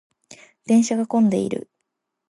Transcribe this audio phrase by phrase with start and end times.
[0.65, 1.69] 電車が混んでいる。